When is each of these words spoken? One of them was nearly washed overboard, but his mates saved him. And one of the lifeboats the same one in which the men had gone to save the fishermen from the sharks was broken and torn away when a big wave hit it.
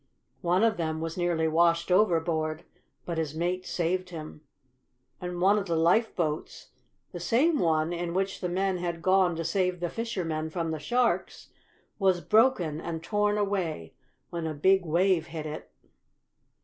One 0.41 0.63
of 0.63 0.77
them 0.77 0.99
was 0.99 1.15
nearly 1.15 1.47
washed 1.47 1.91
overboard, 1.91 2.63
but 3.05 3.19
his 3.19 3.35
mates 3.35 3.69
saved 3.69 4.09
him. 4.09 4.41
And 5.21 5.39
one 5.39 5.59
of 5.59 5.67
the 5.67 5.75
lifeboats 5.75 6.71
the 7.11 7.19
same 7.19 7.59
one 7.59 7.93
in 7.93 8.15
which 8.15 8.41
the 8.41 8.49
men 8.49 8.77
had 8.79 9.03
gone 9.03 9.35
to 9.35 9.43
save 9.45 9.79
the 9.79 9.89
fishermen 9.91 10.49
from 10.49 10.71
the 10.71 10.79
sharks 10.79 11.49
was 11.99 12.19
broken 12.19 12.81
and 12.81 13.03
torn 13.03 13.37
away 13.37 13.93
when 14.31 14.47
a 14.47 14.55
big 14.55 14.85
wave 14.87 15.27
hit 15.27 15.45
it. 15.45 15.69